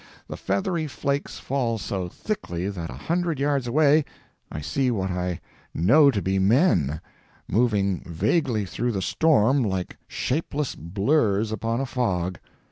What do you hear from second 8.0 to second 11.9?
vaguely through the storm like shapeless blurs upon a